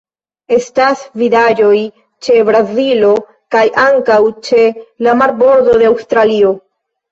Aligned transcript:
Estis 0.55 1.03
vidaĵoj 1.21 1.81
ĉe 2.29 2.39
Brazilo 2.49 3.13
kaj 3.57 3.63
ankaŭ 3.85 4.19
ĉe 4.49 4.67
la 5.09 5.17
marbordo 5.23 5.79
de 5.85 5.93
Aŭstralio. 5.95 6.57